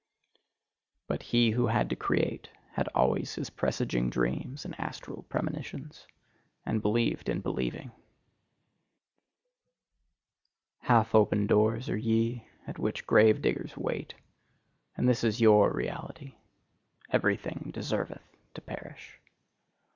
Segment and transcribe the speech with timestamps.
[1.05, 6.07] But he who had to create, had always his presaging dreams and astral premonitions
[6.65, 7.91] and believed in believing!
[10.79, 14.15] Half open doors are ye, at which grave diggers wait.
[14.97, 16.33] And this is YOUR reality:
[17.11, 18.23] "Everything deserveth
[18.55, 19.19] to perish."